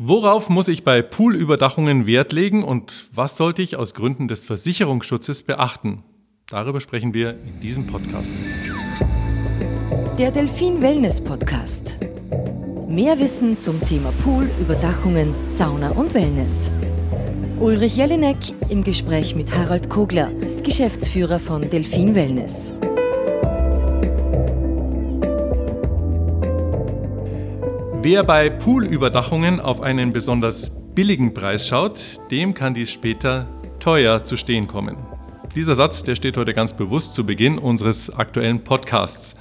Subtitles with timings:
[0.00, 5.42] Worauf muss ich bei Poolüberdachungen Wert legen und was sollte ich aus Gründen des Versicherungsschutzes
[5.42, 6.04] beachten?
[6.46, 8.32] Darüber sprechen wir in diesem Podcast.
[10.16, 11.96] Der Delfin Wellness Podcast.
[12.88, 16.70] Mehr Wissen zum Thema Poolüberdachungen, Sauna und Wellness.
[17.58, 18.36] Ulrich Jelinek
[18.68, 20.30] im Gespräch mit Harald Kogler,
[20.62, 22.72] Geschäftsführer von Delfin Wellness.
[28.10, 33.46] Wer bei Poolüberdachungen auf einen besonders billigen Preis schaut, dem kann dies später
[33.80, 34.96] teuer zu stehen kommen.
[35.54, 39.36] Dieser Satz, der steht heute ganz bewusst zu Beginn unseres aktuellen Podcasts.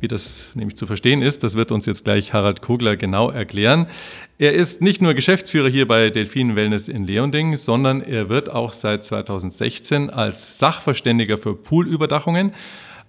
[0.00, 3.86] Wie das nämlich zu verstehen ist, das wird uns jetzt gleich Harald Kogler genau erklären.
[4.38, 8.72] Er ist nicht nur Geschäftsführer hier bei Delfinen Wellness in Leonding, sondern er wird auch
[8.72, 12.54] seit 2016 als Sachverständiger für Poolüberdachungen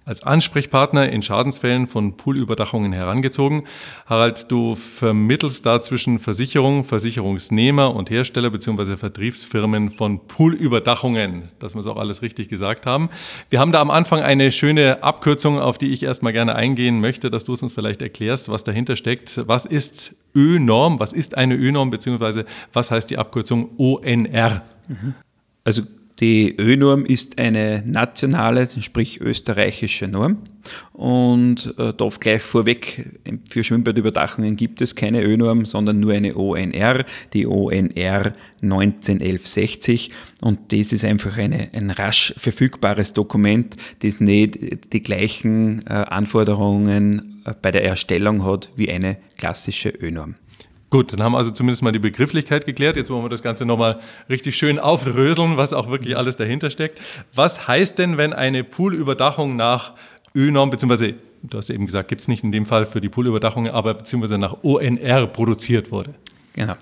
[0.04, 3.64] als Ansprechpartner in Schadensfällen von Poolüberdachungen herangezogen.
[4.06, 8.96] Harald, du vermittelst da zwischen Versicherung, Versicherungsnehmer und Hersteller bzw.
[8.96, 13.10] Vertriebsfirmen von Poolüberdachungen, dass wir es auch alles richtig gesagt haben.
[13.50, 17.30] Wir haben da am Anfang eine schöne Abkürzung, auf die ich erstmal gerne eingehen möchte,
[17.30, 19.42] dass du es uns vielleicht erklärst, was dahinter steckt.
[19.46, 20.98] Was ist Ö-Norm?
[20.98, 22.44] Was ist eine Ö-Norm bzw.
[22.72, 24.62] was heißt die Abkürzung ONR?
[25.64, 25.82] Also
[26.22, 30.38] die Ö-Norm ist eine nationale, sprich österreichische Norm.
[30.92, 33.18] Und äh, darf gleich vorweg,
[33.50, 40.12] für Schwimmbadüberdachungen gibt es keine Ö-Norm, sondern nur eine ONR, die ONR 191160.
[40.40, 47.42] Und das ist einfach eine, ein rasch verfügbares Dokument, das nicht die gleichen äh, Anforderungen
[47.44, 50.36] äh, bei der Erstellung hat wie eine klassische Ö-Norm.
[50.92, 52.96] Gut, dann haben wir also zumindest mal die Begrifflichkeit geklärt.
[52.96, 57.00] Jetzt wollen wir das Ganze nochmal richtig schön aufdröseln, was auch wirklich alles dahinter steckt.
[57.34, 59.94] Was heißt denn, wenn eine Poolüberdachung nach
[60.34, 63.68] ÖNORM, beziehungsweise, du hast eben gesagt, gibt es nicht in dem Fall für die Poolüberdachung,
[63.68, 66.12] aber beziehungsweise nach ONR produziert wurde?
[66.52, 66.74] Genau.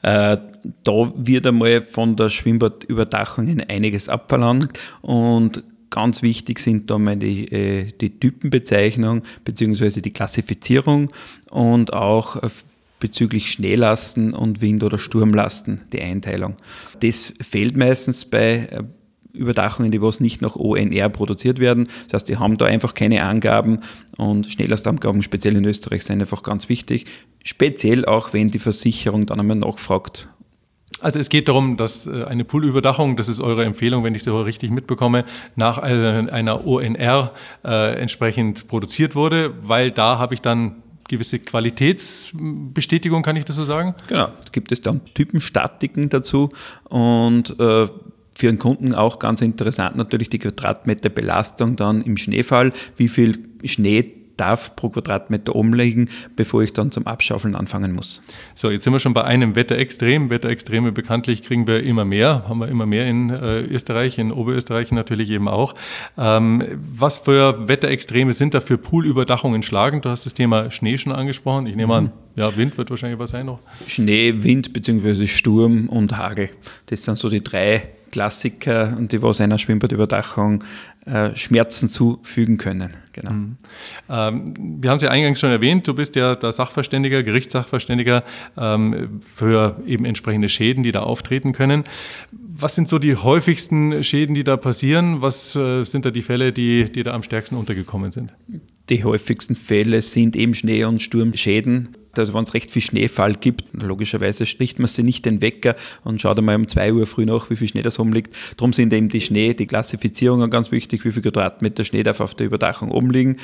[0.00, 0.38] Äh,
[0.84, 7.50] da wird einmal von der Schwimmbadüberdachung einiges abverlangt und Ganz wichtig sind da mal die,
[7.50, 10.02] äh, die Typenbezeichnung bzw.
[10.02, 11.10] die Klassifizierung
[11.50, 12.36] und auch
[13.00, 16.56] bezüglich Schneelasten und Wind- oder Sturmlasten, die Einteilung.
[17.00, 18.82] Das fehlt meistens bei äh,
[19.32, 21.88] Überdachungen, die was nicht nach ONR produziert werden.
[22.06, 23.80] Das heißt, die haben da einfach keine Angaben
[24.16, 27.06] und Schnellastangaben, speziell in Österreich, sind einfach ganz wichtig.
[27.44, 30.28] Speziell auch, wenn die Versicherung dann einmal nachfragt.
[31.00, 34.32] Also es geht darum, dass äh, eine Poolüberdachung, das ist eure Empfehlung, wenn ich sie
[34.32, 37.32] richtig mitbekomme, nach einer ONR
[37.64, 43.64] äh, entsprechend produziert wurde, weil da habe ich dann gewisse Qualitätsbestätigung, kann ich das so
[43.64, 43.94] sagen?
[44.06, 46.50] Genau, gibt es dann Typenstatiken dazu
[46.84, 47.86] und äh,
[48.38, 54.17] für den Kunden auch ganz interessant natürlich die Quadratmeterbelastung dann im Schneefall, wie viel Schnee
[54.38, 58.22] darf pro Quadratmeter umlegen, bevor ich dann zum Abschaufeln anfangen muss.
[58.54, 60.30] So, jetzt sind wir schon bei einem Wetterextrem.
[60.30, 64.92] Wetterextreme bekanntlich kriegen wir immer mehr, haben wir immer mehr in äh, Österreich, in Oberösterreich
[64.92, 65.74] natürlich eben auch.
[66.16, 66.64] Ähm,
[66.96, 70.04] was für Wetterextreme sind da für Poolüberdachungen schlagend?
[70.04, 71.66] Du hast das Thema Schnee schon angesprochen.
[71.66, 72.10] Ich nehme an, mhm.
[72.36, 73.58] ja, Wind wird wahrscheinlich was sein noch.
[73.86, 75.26] Schnee, Wind bzw.
[75.26, 76.50] Sturm und Hagel.
[76.86, 80.64] Das sind so die drei Klassiker und die was einer Schwimmbadüberdachung
[81.08, 82.90] äh, Schmerzen zufügen können.
[83.12, 83.32] Genau.
[83.32, 83.56] Mhm.
[84.10, 88.24] Ähm, wir haben es ja eingangs schon erwähnt, du bist ja der Sachverständiger, Gerichtssachverständiger
[88.58, 91.84] ähm, für eben entsprechende Schäden, die da auftreten können.
[92.30, 95.22] Was sind so die häufigsten Schäden, die da passieren?
[95.22, 98.34] Was äh, sind da die Fälle, die, die da am stärksten untergekommen sind?
[98.90, 103.64] Die häufigsten Fälle sind eben Schnee- und Sturmschäden also wenn es recht viel Schneefall gibt,
[103.72, 107.50] logischerweise spricht man sie nicht den Wecker und schaut einmal um 2 Uhr früh nach,
[107.50, 108.34] wie viel Schnee das rumliegt.
[108.56, 112.34] Darum sind eben die Schnee, die Klassifizierungen ganz wichtig, wie viel Quadratmeter Schnee darf auf
[112.34, 113.36] der Überdachung umliegen.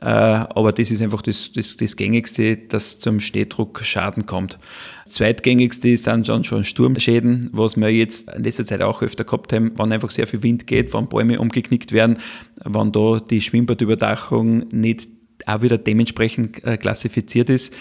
[0.00, 4.58] Äh, aber das ist einfach das, das, das Gängigste, dass zum Schneedruck Schaden kommt.
[5.06, 9.76] Zweitgängigste sind dann schon Sturmschäden, was wir jetzt in letzter Zeit auch öfter gehabt haben,
[9.76, 12.18] wenn einfach sehr viel Wind geht, wenn Bäume umgeknickt werden,
[12.64, 15.10] wenn da die Schwimmbadüberdachung nicht
[15.46, 17.74] auch wieder dementsprechend äh, klassifiziert ist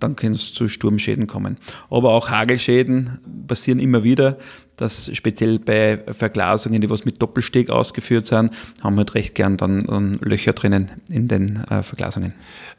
[0.00, 1.58] dann kann es zu Sturmschäden kommen.
[1.90, 4.38] Aber auch Hagelschäden passieren immer wieder
[4.76, 8.50] dass speziell bei Verglasungen, die was mit Doppelsteg ausgeführt sind,
[8.82, 12.32] haben wir halt recht gern dann, dann Löcher drinnen in den äh, Verglasungen.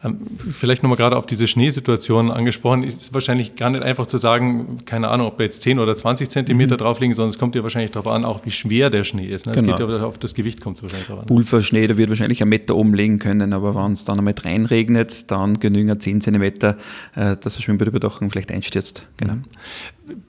[0.04, 0.18] Ähm,
[0.52, 2.84] vielleicht nochmal gerade auf diese Schneesituation angesprochen.
[2.84, 6.30] Ist wahrscheinlich gar nicht einfach zu sagen, keine Ahnung, ob da jetzt 10 oder 20
[6.30, 6.80] Zentimeter mhm.
[6.80, 9.46] drauf liegen, sondern es kommt ja wahrscheinlich darauf an, auch wie schwer der Schnee ist.
[9.46, 9.54] Ne?
[9.54, 9.76] Es genau.
[9.76, 11.26] geht ja auf das Gewicht kommt es wahrscheinlich drauf an.
[11.26, 15.60] Pulverschnee, der wird wahrscheinlich einen Meter umlegen können, aber wenn es dann einmal reinregnet, dann
[15.60, 16.78] genügen 10 Zentimeter,
[17.16, 19.08] äh, dass der Schwimmbadüberdachung vielleicht einstürzt.
[19.18, 19.36] Genau.
[19.36, 19.44] Mhm.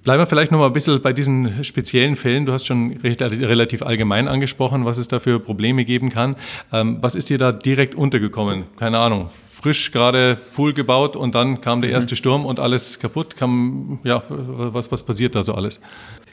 [0.02, 2.46] Bleiben wir vielleicht noch mal ein bisschen bei diesen speziellen Fällen.
[2.46, 6.36] Du hast schon recht, relativ allgemein angesprochen, was es da für Probleme geben kann.
[6.72, 8.64] Ähm, was ist dir da direkt untergekommen?
[8.76, 13.36] Keine Ahnung, frisch gerade Pool gebaut und dann kam der erste Sturm und alles kaputt.
[13.36, 15.80] Kam, ja, was, was passiert da so alles?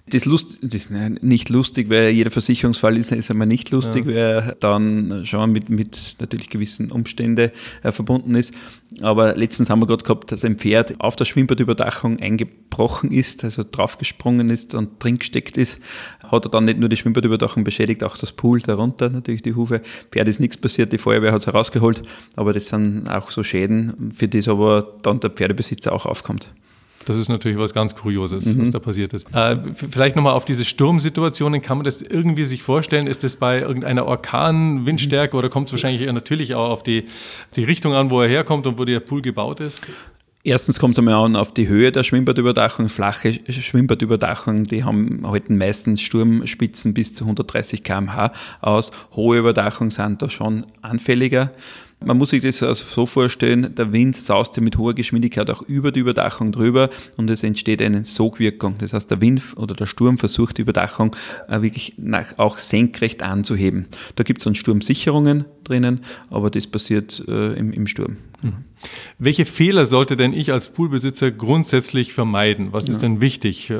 [0.05, 4.11] Das, Lust, das ist nicht lustig, weil jeder Versicherungsfall ist, ist einmal nicht lustig, ja.
[4.11, 7.51] weil er dann schon mit, mit natürlich gewissen Umständen
[7.83, 8.53] äh, verbunden ist.
[9.01, 13.63] Aber letztens haben wir gerade gehabt, dass ein Pferd auf der Schwimmbadüberdachung eingebrochen ist, also
[13.63, 15.79] draufgesprungen ist und drin gesteckt ist.
[16.21, 19.81] Hat er dann nicht nur die Schwimmbadüberdachung beschädigt, auch das Pool darunter, natürlich die Hufe.
[20.11, 22.03] Pferd ist nichts passiert, die Feuerwehr hat es herausgeholt,
[22.35, 26.51] aber das sind auch so Schäden, für das aber dann der Pferdebesitzer auch aufkommt.
[27.05, 28.61] Das ist natürlich was ganz Kurioses, mhm.
[28.61, 29.33] was da passiert ist.
[29.33, 31.61] Äh, vielleicht nochmal auf diese Sturmsituationen.
[31.61, 33.07] Kann man das irgendwie sich vorstellen?
[33.07, 37.05] Ist das bei irgendeiner Orkan-Windstärke oder kommt es wahrscheinlich natürlich auch auf die,
[37.55, 39.81] die Richtung an, wo er herkommt und wo der Pool gebaut ist?
[40.45, 42.89] Erstens kommt es einmal an auf die Höhe der Schwimmbadüberdachung.
[42.89, 48.91] Flache Schwimmbadüberdachung, die haben halten meistens Sturmspitzen bis zu 130 km/h aus.
[49.15, 51.51] Hohe Überdachung sind da schon anfälliger.
[52.05, 55.61] Man muss sich das also so vorstellen, der Wind saust ja mit hoher Geschwindigkeit auch
[55.61, 58.75] über die Überdachung drüber und es entsteht eine Sogwirkung.
[58.77, 61.15] Das heißt, der Wind oder der Sturm versucht die Überdachung
[61.47, 63.88] äh, wirklich nach, auch senkrecht anzuheben.
[64.15, 68.17] Da gibt es dann Sturmsicherungen drinnen, aber das passiert äh, im, im Sturm.
[68.41, 68.53] Mhm.
[69.17, 72.69] Welche Fehler sollte denn ich als Poolbesitzer grundsätzlich vermeiden?
[72.71, 73.07] Was ist ja.
[73.07, 73.69] denn wichtig?
[73.69, 73.77] Äh,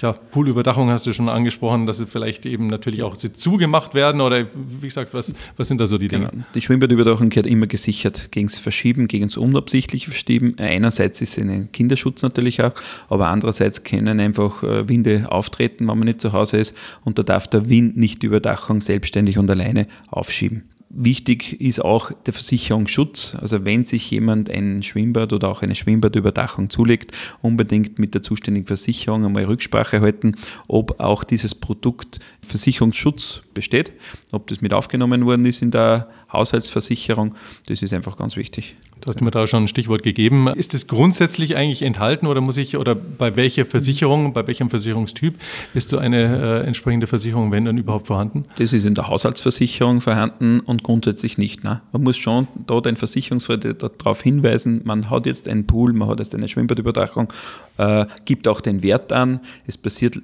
[0.00, 4.46] ja, Poolüberdachung hast du schon angesprochen, dass sie vielleicht eben natürlich auch zugemacht werden oder
[4.54, 6.28] wie gesagt, was, was sind da so die Dinge?
[6.30, 6.44] Genau.
[6.54, 10.54] Die Schwimmbadüberdachung gehört immer gesichert gegen das Verschieben, gegen das unabsichtliche Verschieben.
[10.58, 12.72] Einerseits ist es ein Kinderschutz natürlich auch,
[13.08, 17.22] aber andererseits können einfach äh, Winde auftreten, wenn man nicht zu Hause ist und da
[17.22, 20.64] darf der Wind nicht die Überdachung selbstständig und alleine aufschieben.
[20.94, 23.34] Wichtig ist auch der Versicherungsschutz.
[23.40, 28.66] Also wenn sich jemand ein Schwimmbad oder auch eine Schwimmbadüberdachung zulegt, unbedingt mit der zuständigen
[28.66, 30.34] Versicherung einmal Rücksprache halten,
[30.68, 33.92] ob auch dieses Produkt Versicherungsschutz besteht,
[34.32, 37.34] ob das mit aufgenommen worden ist in der Haushaltsversicherung.
[37.66, 38.76] Das ist einfach ganz wichtig.
[39.00, 40.48] Du hast mir da schon ein Stichwort gegeben.
[40.48, 45.34] Ist es grundsätzlich eigentlich enthalten oder muss ich, oder bei welcher Versicherung, bei welchem Versicherungstyp
[45.74, 48.44] ist so eine äh, entsprechende Versicherung, wenn dann überhaupt vorhanden?
[48.56, 51.64] Das ist in der Haushaltsversicherung vorhanden und grundsätzlich nicht.
[51.64, 51.82] Ne?
[51.92, 56.20] Man muss schon da den Versicherungsvertreter darauf hinweisen, man hat jetzt einen Pool, man hat
[56.20, 57.32] jetzt eine Schwimmbadüberdachung,
[57.78, 59.40] äh, gibt auch den Wert an.
[59.66, 60.20] Es passiert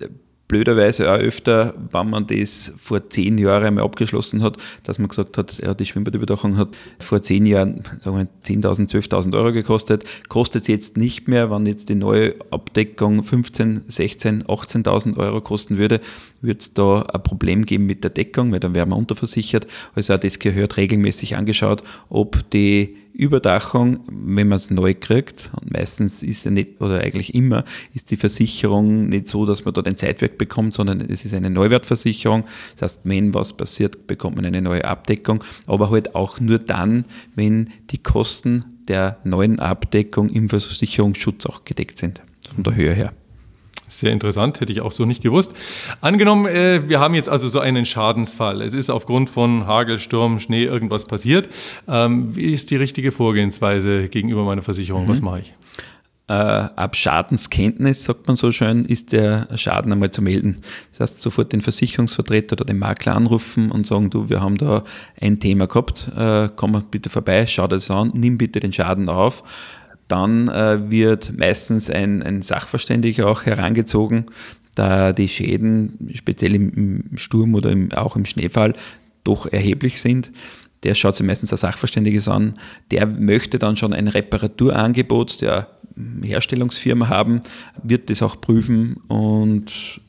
[0.48, 5.36] blöderweise auch öfter, wenn man das vor zehn Jahren mal abgeschlossen hat, dass man gesagt
[5.36, 6.68] hat, ja, die Schwimmbadüberdachung hat
[6.98, 11.66] vor zehn Jahren, sagen wir, 10.000, 12.000 Euro gekostet, kostet es jetzt nicht mehr, wenn
[11.66, 16.00] jetzt die neue Abdeckung 15, 16, 18.000 Euro kosten würde,
[16.40, 19.66] würde es da ein Problem geben mit der Deckung, weil dann wären wir unterversichert.
[19.94, 25.72] Also auch das gehört regelmäßig angeschaut, ob die Überdachung, wenn man es neu kriegt, und
[25.72, 29.88] meistens ist ja nicht, oder eigentlich immer, ist die Versicherung nicht so, dass man dort
[29.88, 32.44] ein Zeitwerk bekommt, sondern es ist eine Neuwertversicherung.
[32.74, 37.04] Das heißt, wenn was passiert, bekommt man eine neue Abdeckung, aber halt auch nur dann,
[37.34, 42.22] wenn die Kosten der neuen Abdeckung im Versicherungsschutz auch gedeckt sind,
[42.54, 43.12] von der Höhe her.
[43.88, 45.52] Sehr interessant, hätte ich auch so nicht gewusst.
[46.00, 48.60] Angenommen, äh, wir haben jetzt also so einen Schadensfall.
[48.62, 51.48] Es ist aufgrund von Hagel, Sturm, Schnee irgendwas passiert.
[51.88, 55.06] Ähm, wie ist die richtige Vorgehensweise gegenüber meiner Versicherung?
[55.06, 55.08] Mhm.
[55.08, 55.54] Was mache ich?
[56.28, 60.56] Äh, ab Schadenskenntnis, sagt man so schön, ist der Schaden einmal zu melden.
[60.90, 64.84] Das heißt, sofort den Versicherungsvertreter oder den Makler anrufen und sagen, du, wir haben da
[65.18, 69.42] ein Thema gehabt, äh, komm bitte vorbei, schau das an, nimm bitte den Schaden auf
[70.08, 74.26] dann äh, wird meistens ein, ein Sachverständiger auch herangezogen,
[74.74, 78.74] da die Schäden, speziell im, Sturm oder im, auch im Schneefall,
[79.24, 80.30] doch erheblich sind.
[80.84, 82.54] Der schaut sich meistens ein Sachverständiges an.
[82.90, 85.68] Der möchte dann schon ein Reparaturangebot der
[86.22, 87.40] Herstellungsfirma haben,
[87.82, 90.00] wird das auch prüfen und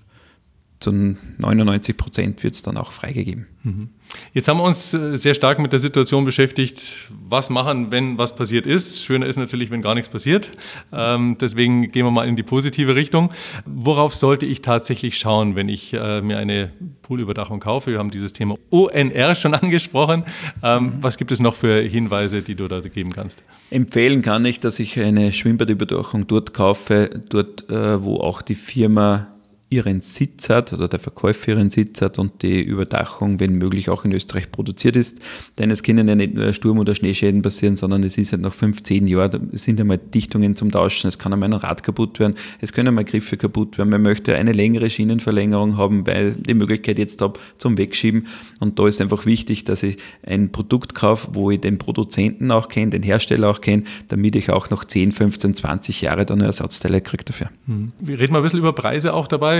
[0.79, 3.47] zu 99 Prozent wird es dann auch freigegeben.
[3.63, 3.89] Mhm.
[4.33, 8.33] Jetzt haben wir uns äh, sehr stark mit der Situation beschäftigt, was machen, wenn was
[8.33, 9.03] passiert ist.
[9.03, 10.51] Schöner ist natürlich, wenn gar nichts passiert.
[10.93, 13.31] Ähm, deswegen gehen wir mal in die positive Richtung.
[13.65, 16.71] Worauf sollte ich tatsächlich schauen, wenn ich äh, mir eine
[17.01, 17.91] Poolüberdachung kaufe?
[17.91, 20.23] Wir haben dieses Thema ONR schon angesprochen.
[20.63, 20.93] Ähm, mhm.
[21.01, 23.43] Was gibt es noch für Hinweise, die du da geben kannst?
[23.69, 29.27] Empfehlen kann ich, dass ich eine Schwimmbadüberdachung dort kaufe, dort, äh, wo auch die Firma
[29.71, 34.03] ihren Sitz hat oder der Verkäufer ihren Sitz hat und die Überdachung, wenn möglich, auch
[34.03, 35.19] in Österreich produziert ist.
[35.59, 38.53] Denn es können ja nicht nur Sturm- oder Schneeschäden passieren, sondern es ist halt nach
[38.53, 42.33] fünf, zehn Jahren, sind einmal Dichtungen zum Tauschen, es kann einmal ein Rad kaputt werden,
[42.61, 46.97] es können einmal Griffe kaputt werden, man möchte eine längere Schienenverlängerung haben, weil die Möglichkeit
[46.97, 48.25] jetzt habe zum Wegschieben.
[48.59, 52.69] Und da ist einfach wichtig, dass ich ein Produkt kaufe, wo ich den Produzenten auch
[52.69, 57.01] kenne, den Hersteller auch kenne, damit ich auch noch 10, 15, 20 Jahre dann Ersatzteile
[57.01, 57.49] kriege dafür.
[57.67, 57.91] Mhm.
[57.99, 59.58] Wir reden mal ein bisschen über Preise auch dabei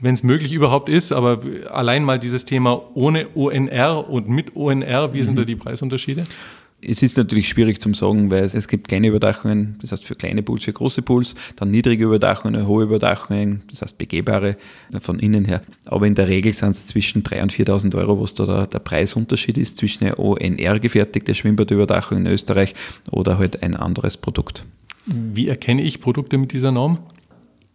[0.00, 5.12] wenn es möglich überhaupt ist, aber allein mal dieses Thema ohne ONR und mit ONR,
[5.12, 5.38] wie sind mhm.
[5.38, 6.24] da die Preisunterschiede?
[6.82, 10.42] Es ist natürlich schwierig zum sagen, weil es gibt kleine Überdachungen, das heißt für kleine
[10.42, 14.56] Pools, für große Pools, dann niedrige Überdachungen, hohe Überdachungen, das heißt begehbare
[15.00, 15.60] von innen her.
[15.84, 18.78] Aber in der Regel sind es zwischen 3.000 und 4.000 Euro, was da der, der
[18.78, 22.74] Preisunterschied ist zwischen einer ONR gefertigte Schwimmbadüberdachung in Österreich
[23.10, 24.64] oder halt ein anderes Produkt.
[25.06, 26.98] Wie erkenne ich Produkte mit dieser Norm?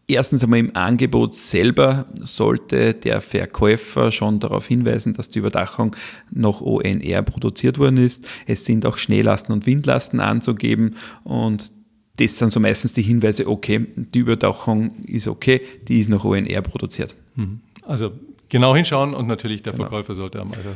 [0.08, 5.96] Erstens einmal im Angebot selber sollte der Verkäufer schon darauf hinweisen, dass die Überdachung
[6.32, 8.28] nach ONR produziert worden ist.
[8.46, 11.72] Es sind auch Schneelasten und Windlasten anzugeben und
[12.18, 16.62] das sind so meistens die Hinweise, okay, die Überdachung ist okay, die ist nach ONR
[16.62, 17.16] produziert.
[17.36, 17.62] Mhm.
[17.82, 18.12] Also
[18.48, 19.86] genau hinschauen und natürlich der genau.
[19.86, 20.76] Verkäufer sollte am Alter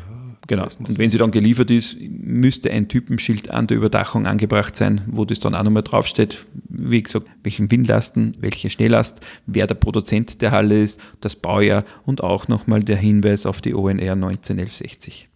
[0.50, 0.63] Genau.
[0.63, 5.24] Und wenn sie dann geliefert ist, müsste ein Typenschild an der Überdachung angebracht sein, wo
[5.24, 6.43] das dann auch nochmal draufsteht,
[6.81, 12.24] wie gesagt, welchen Windlasten, welche Schnelllast, wer der Produzent der Halle ist, das Baujahr und
[12.24, 15.29] auch nochmal der Hinweis auf die ONR 191160.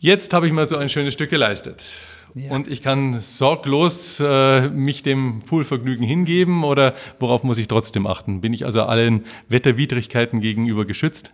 [0.00, 1.90] Jetzt habe ich mal so ein schönes Stück geleistet.
[2.34, 2.52] Ja.
[2.52, 8.40] Und ich kann sorglos äh, mich dem Poolvergnügen hingeben oder worauf muss ich trotzdem achten?
[8.40, 11.32] Bin ich also allen Wetterwidrigkeiten gegenüber geschützt?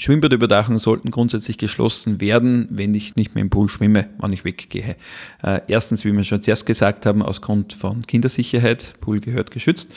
[0.00, 4.96] Schwimmbadüberdachungen sollten grundsätzlich geschlossen werden, wenn ich nicht mehr im Pool schwimme, wann ich weggehe.
[5.42, 9.92] Äh, erstens, wie wir schon zuerst gesagt haben, aus Grund von Kindersicherheit, Pool gehört geschützt.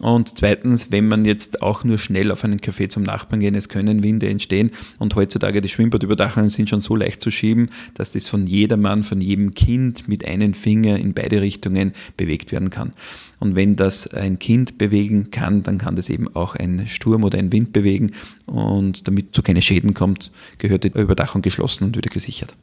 [0.00, 3.68] Und zweitens, wenn man jetzt auch nur schnell auf einen Café zum Nachbarn gehen, es
[3.68, 8.28] können Winde entstehen und heutzutage die Schwimmbadüberdachungen sind schon so leicht zu schieben, dass das
[8.28, 12.94] von jedermann, von jedem Kind mit einem Finger in beide Richtungen bewegt werden kann.
[13.38, 17.38] Und wenn das ein Kind bewegen kann, dann kann das eben auch ein Sturm oder
[17.38, 18.12] ein Wind bewegen
[18.46, 22.54] und damit zu keine Schäden kommt, gehört die Überdachung geschlossen und wieder gesichert.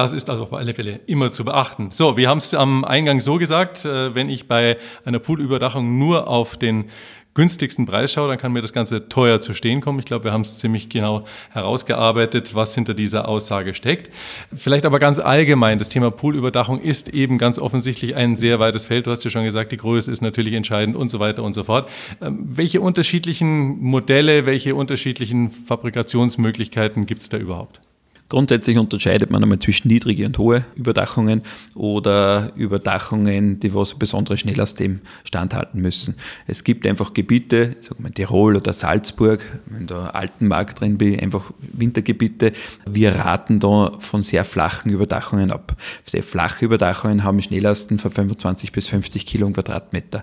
[0.00, 1.90] Das ist also auf alle Fälle immer zu beachten.
[1.90, 6.26] So, wir haben es am Eingang so gesagt, äh, wenn ich bei einer Poolüberdachung nur
[6.26, 6.86] auf den
[7.34, 9.98] günstigsten Preis schaue, dann kann mir das Ganze teuer zu stehen kommen.
[9.98, 14.10] Ich glaube, wir haben es ziemlich genau herausgearbeitet, was hinter dieser Aussage steckt.
[14.54, 19.06] Vielleicht aber ganz allgemein, das Thema Poolüberdachung ist eben ganz offensichtlich ein sehr weites Feld.
[19.06, 21.64] Du hast ja schon gesagt, die Größe ist natürlich entscheidend und so weiter und so
[21.64, 21.90] fort.
[22.22, 27.82] Ähm, welche unterschiedlichen Modelle, welche unterschiedlichen Fabrikationsmöglichkeiten gibt es da überhaupt?
[28.30, 31.42] Grundsätzlich unterscheidet man einmal zwischen niedrige und hohe Überdachungen
[31.74, 36.14] oder Überdachungen, die was besondere Schnelllast eben standhalten müssen.
[36.46, 41.50] Es gibt einfach Gebiete, sagen wir Tirol oder Salzburg, wenn da Altenmarkt drin bin, einfach
[41.72, 42.52] Wintergebiete.
[42.88, 45.76] Wir raten da von sehr flachen Überdachungen ab.
[46.04, 50.22] Sehr flache Überdachungen haben Schnelllasten von 25 bis 50 Kilo Quadratmeter.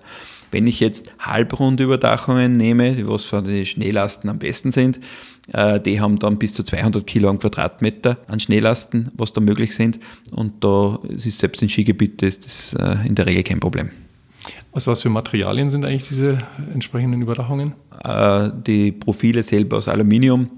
[0.50, 4.98] Wenn ich jetzt halbrunde Überdachungen nehme, die was für die Schneelasten am besten sind,
[5.48, 10.00] die haben dann bis zu 200 Kilo am Quadratmeter an Schneelasten, was da möglich sind.
[10.32, 13.89] Und da ist selbst in Skigebieten ist das äh, in der Regel kein Problem.
[14.74, 16.38] Also was für Materialien sind eigentlich diese
[16.74, 17.74] entsprechenden Überdachungen?
[18.04, 20.50] Äh, die Profile selber aus Aluminium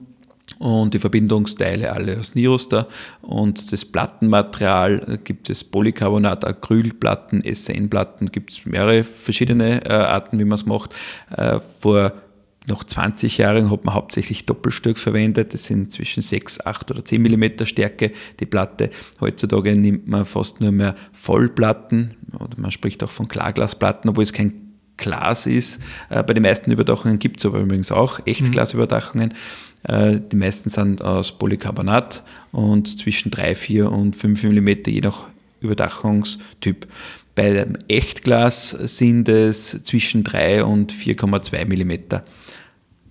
[0.57, 2.87] und die Verbindungsteile alle aus Niroster
[3.21, 10.55] und das Plattenmaterial gibt es Polycarbonat, Acrylplatten, SN-Platten, gibt es mehrere verschiedene Arten, wie man
[10.55, 10.95] es macht.
[11.79, 12.11] Vor
[12.67, 15.53] noch 20 Jahren hat man hauptsächlich Doppelstück verwendet.
[15.53, 18.89] Das sind zwischen 6, 8 oder 10 mm Stärke die Platte.
[19.19, 24.33] Heutzutage nimmt man fast nur mehr Vollplatten oder man spricht auch von Klarglasplatten, obwohl es
[24.33, 25.81] kein Glas ist.
[26.09, 29.33] Äh, bei den meisten Überdachungen gibt es aber übrigens auch Echtglasüberdachungen.
[29.83, 35.23] Äh, die meisten sind aus Polycarbonat und zwischen 3, 4 und 5 mm je nach
[35.61, 36.87] Überdachungstyp.
[37.35, 42.21] Bei dem Echtglas sind es zwischen 3 und 4,2 mm.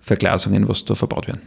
[0.09, 1.41] Verglasungen, was da verbaut werden.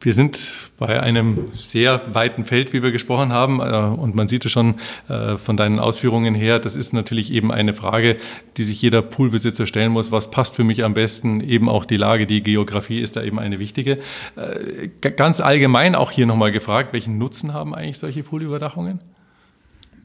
[0.00, 3.58] Wir sind bei einem sehr weiten Feld, wie wir gesprochen haben.
[3.58, 4.76] Äh, und man sieht es schon
[5.08, 8.16] äh, von deinen Ausführungen her, das ist natürlich eben eine Frage,
[8.56, 10.12] die sich jeder Poolbesitzer stellen muss.
[10.12, 11.40] Was passt für mich am besten?
[11.40, 13.98] Eben auch die Lage, die Geografie ist da eben eine wichtige.
[14.36, 19.00] Äh, ganz allgemein auch hier nochmal gefragt, welchen Nutzen haben eigentlich solche Poolüberdachungen?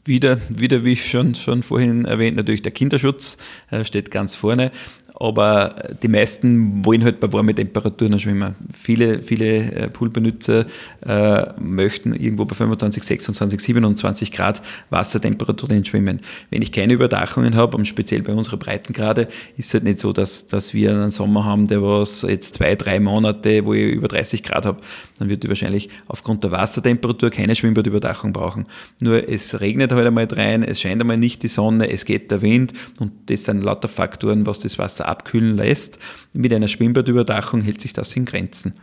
[0.05, 3.38] Wieder, wieder, wie ich schon, schon vorhin erwähnt, natürlich der Kinderschutz
[3.83, 4.73] steht ganz vorne
[5.15, 8.55] aber die meisten wollen halt bei warmen Temperaturen schwimmen.
[8.74, 10.65] Viele, viele äh, Poolbenutzer
[11.05, 16.20] äh, möchten irgendwo bei 25, 26, 27 Grad Wassertemperaturen schwimmen.
[16.50, 19.27] Wenn ich keine Überdachungen habe, und speziell bei unserer Breitengrade,
[19.58, 22.75] ist es halt nicht so, dass, dass wir einen Sommer haben, der was jetzt zwei,
[22.75, 24.82] drei Monate, wo ich über 30 Grad habe,
[25.20, 28.65] dann würde ich wahrscheinlich aufgrund der Wassertemperatur keine Schwimmbadüberdachung brauchen.
[29.01, 32.41] Nur es regnet halt einmal rein, es scheint einmal nicht die Sonne, es geht der
[32.41, 36.00] Wind und das sind lauter Faktoren, was das Wasser abkühlen lässt.
[36.33, 38.74] Mit einer Schwimmbadüberdachung hält sich das in Grenzen.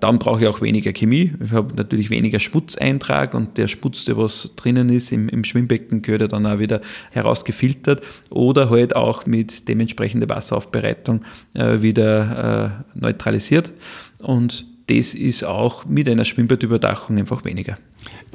[0.00, 1.32] Dann brauche ich auch weniger Chemie.
[1.42, 6.02] Ich habe natürlich weniger Schmutzeintrag und der Schmutz, der was drinnen ist im, im Schwimmbecken,
[6.02, 11.22] gehört ja dann auch wieder herausgefiltert oder halt auch mit dementsprechender Wasseraufbereitung
[11.54, 13.72] äh, wieder äh, neutralisiert.
[14.20, 17.76] Und das ist auch mit einer Schwimmbadüberdachung einfach weniger.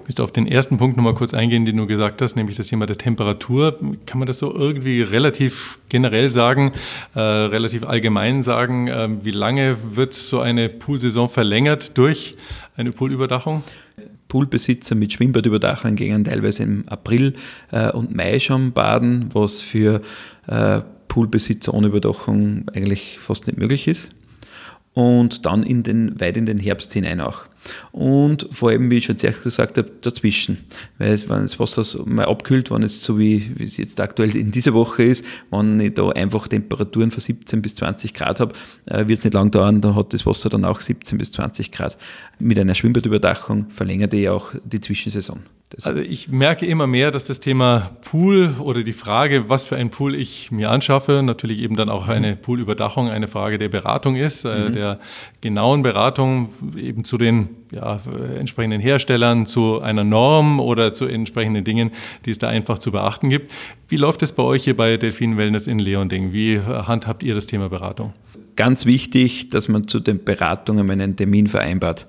[0.04, 2.68] Ich möchte auf den ersten Punkt nochmal kurz eingehen, den du gesagt hast, nämlich das
[2.68, 3.80] Thema der Temperatur.
[4.06, 6.74] Kann man das so irgendwie relativ generell sagen,
[7.16, 8.90] äh, relativ allgemein sagen?
[8.90, 12.36] Äh, wie lange wird so eine Poolsaison verlängert durch
[12.76, 13.64] eine Poolüberdachung?
[14.28, 17.36] Poolbesitzer mit Schwimmbadüberdachung gehen teilweise im April
[17.72, 20.02] äh, und Mai schon baden, was für
[20.48, 24.10] äh, Poolbesitzer ohne Überdachung eigentlich fast nicht möglich ist.
[24.94, 27.46] Und dann in den, weit in den Herbst hinein auch
[27.92, 30.66] und vor allem, wie ich schon zuerst gesagt habe, dazwischen.
[30.98, 34.00] Weil es, wenn das Wasser so mal abkühlt, wenn es so wie, wie es jetzt
[34.00, 38.40] aktuell in dieser Woche ist, wenn ich da einfach Temperaturen von 17 bis 20 Grad
[38.40, 38.54] habe,
[38.86, 41.72] äh, wird es nicht lang dauern, da hat das Wasser dann auch 17 bis 20
[41.72, 41.98] Grad.
[42.40, 45.42] Mit einer Schwimmbadüberdachung verlängert ich auch die Zwischensaison.
[45.82, 49.90] Also ich merke immer mehr, dass das Thema Pool oder die Frage, was für ein
[49.90, 54.46] Pool ich mir anschaffe, natürlich eben dann auch eine Poolüberdachung eine Frage der Beratung ist,
[54.46, 54.72] äh, mhm.
[54.74, 55.00] der
[55.42, 58.00] genauen Beratung eben zu den ja,
[58.38, 61.92] entsprechenden Herstellern, zu einer Norm oder zu entsprechenden Dingen,
[62.26, 63.52] die es da einfach zu beachten gibt.
[63.88, 66.34] Wie läuft es bei euch hier bei Delfin Wellness in Leonding?
[66.34, 68.14] Wie handhabt ihr das Thema Beratung?
[68.56, 72.06] Ganz wichtig, dass man zu den Beratungen einen Termin vereinbart.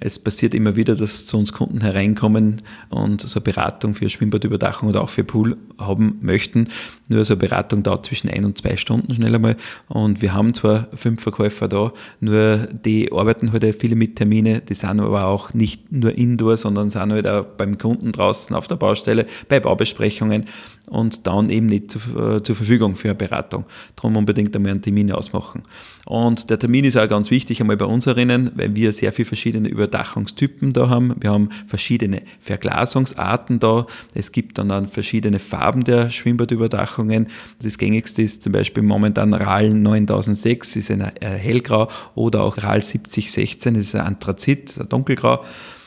[0.00, 4.88] Es passiert immer wieder, dass zu uns Kunden hereinkommen und so eine Beratung für Schwimmbadüberdachung
[4.88, 6.68] oder auch für Pool haben möchten.
[7.08, 9.56] Nur so eine Beratung dauert zwischen ein und zwei Stunden schnell einmal.
[9.88, 14.74] Und wir haben zwar fünf Verkäufer da, nur die arbeiten halt viele mit Termine, die
[14.74, 18.76] sind aber auch nicht nur indoor, sondern sind halt auch beim Kunden draußen auf der
[18.76, 20.46] Baustelle, bei Baubesprechungen
[20.86, 23.64] und dann eben nicht zu, äh, zur Verfügung für eine Beratung.
[23.96, 25.62] Darum unbedingt einmal einen Termin ausmachen.
[26.04, 29.68] Und der Termin ist auch ganz wichtig einmal bei uns weil wir sehr viele verschiedene
[29.68, 31.14] Überdachungstypen da haben.
[31.20, 33.86] Wir haben verschiedene Verglasungsarten da.
[34.14, 37.28] Es gibt dann, dann verschiedene Farben der Schwimmbadüberdachungen.
[37.60, 42.82] Das gängigste ist zum Beispiel momentan RAL 9006, ist ein äh, hellgrau oder auch RAL
[42.82, 45.44] 7016, das ist ein Anthrazit, ein dunkelgrau.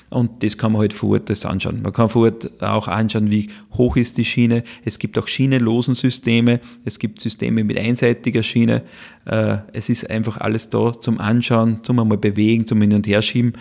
[0.09, 1.81] Und das kann man halt vor Ort das anschauen.
[1.81, 4.63] Man kann vor Ort auch anschauen, wie hoch ist die Schiene.
[4.83, 6.59] Es gibt auch schienenlosen Systeme.
[6.83, 8.83] Es gibt Systeme mit einseitiger Schiene.
[9.25, 13.53] Äh, es ist einfach alles da zum Anschauen, zum einmal bewegen, zum Hin- und Herschieben.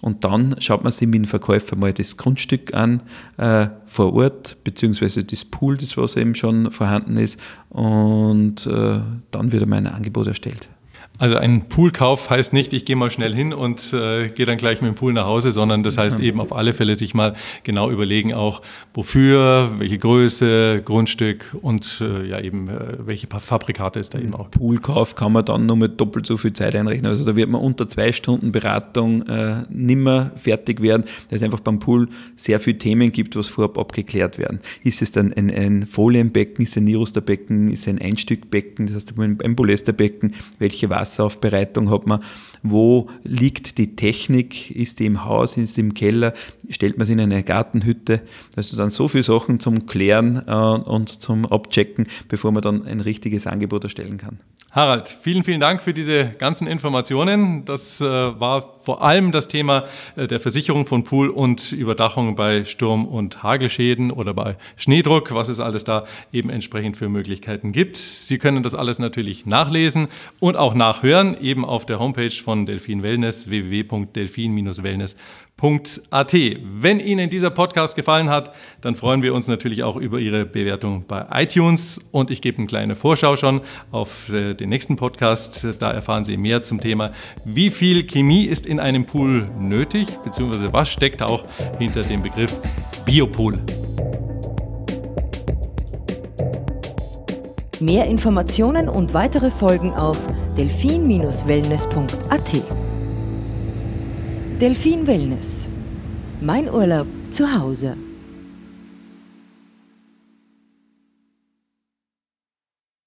[0.00, 3.02] Und dann schaut man sich mit dem Verkäufer mal das Grundstück an
[3.36, 7.38] äh, vor Ort, beziehungsweise das Pool, das was eben schon vorhanden ist.
[7.68, 10.68] Und äh, dann wird einmal ein Angebot erstellt.
[11.20, 14.80] Also ein Poolkauf heißt nicht, ich gehe mal schnell hin und äh, gehe dann gleich
[14.80, 17.90] mit dem Pool nach Hause, sondern das heißt eben auf alle Fälle sich mal genau
[17.90, 18.62] überlegen auch,
[18.94, 24.50] wofür, welche Größe, Grundstück und äh, ja eben äh, welche Fabrikate es da eben auch
[24.50, 24.60] gibt.
[24.60, 27.10] Poolkauf kann man dann nur mit doppelt so viel Zeit einrechnen.
[27.10, 31.60] Also da wird man unter zwei Stunden Beratung äh, nimmer fertig werden, weil es einfach
[31.60, 34.60] beim Pool sehr viele Themen gibt, was vorab abgeklärt werden.
[34.84, 38.96] Ist es dann ein, ein Folienbecken, ist es ein Nirusterbecken, ist es ein Einstückbecken, das
[38.96, 42.22] heißt ein Polyesterbecken, welche Wasser Wasseraufbereitung hat man,
[42.62, 46.34] wo liegt die Technik, ist die im Haus, ist die im Keller,
[46.68, 48.22] stellt man sie in eine Gartenhütte.
[48.54, 53.00] Das sind so viele Sachen zum Klären äh, und zum Abchecken, bevor man dann ein
[53.00, 54.38] richtiges Angebot erstellen kann.
[54.72, 57.64] Harald, vielen, vielen Dank für diese ganzen Informationen.
[57.64, 59.82] Das äh, war vor allem das Thema
[60.14, 65.48] äh, der Versicherung von Pool und Überdachung bei Sturm- und Hagelschäden oder bei Schneedruck, was
[65.48, 67.96] es alles da eben entsprechend für Möglichkeiten gibt.
[67.96, 70.06] Sie können das alles natürlich nachlesen
[70.38, 76.32] und auch nachhören, eben auf der Homepage von Delfin Wellness, www.delfin-wellness.com www.ftf.at.
[76.32, 81.04] Wenn Ihnen dieser Podcast gefallen hat, dann freuen wir uns natürlich auch über Ihre Bewertung
[81.06, 82.00] bei iTunes.
[82.10, 85.66] Und ich gebe eine kleine Vorschau schon auf äh, den nächsten Podcast.
[85.78, 87.12] Da erfahren Sie mehr zum Thema,
[87.44, 91.44] wie viel Chemie ist in einem Pool nötig, beziehungsweise was steckt auch
[91.78, 92.60] hinter dem Begriff
[93.04, 93.58] Biopool.
[97.80, 100.18] Mehr Informationen und weitere Folgen auf
[100.58, 102.89] delfin-wellness.at.
[104.60, 105.70] Delfin Wellness.
[106.42, 107.96] Mein Urlaub zu Hause.